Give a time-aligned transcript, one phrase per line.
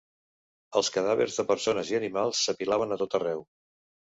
[0.79, 3.49] Els cadàvers de persones i animals s'apilaven a tot arreu.